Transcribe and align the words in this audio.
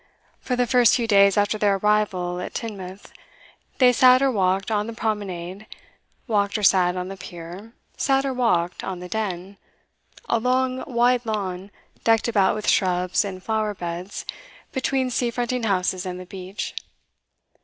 For 0.39 0.55
the 0.55 0.65
first 0.65 0.95
few 0.95 1.05
days 1.05 1.37
after 1.37 1.59
their 1.59 1.75
arrival 1.75 2.39
at 2.39 2.55
Teignmouth, 2.55 3.11
they 3.77 3.93
sat 3.93 4.19
or 4.23 4.31
walked 4.31 4.71
on 4.71 4.87
the 4.87 4.93
promenade, 4.93 5.67
walked 6.25 6.57
or 6.57 6.63
sat 6.63 6.95
on 6.97 7.07
the 7.07 7.17
pier, 7.17 7.73
sat 7.97 8.25
or 8.25 8.33
walked 8.33 8.83
on 8.83 8.97
the 8.99 9.07
Den 9.07 9.57
a 10.27 10.39
long, 10.39 10.83
wide 10.87 11.23
lawn, 11.23 11.69
decked 12.03 12.27
about 12.27 12.55
with 12.55 12.67
shrubs 12.67 13.23
and 13.23 13.43
flower 13.43 13.75
beds, 13.75 14.25
between 14.71 15.11
sea 15.11 15.29
fronting 15.29 15.65
houses 15.65 16.03
and 16.03 16.19
the 16.19 16.25
beach. 16.25 16.73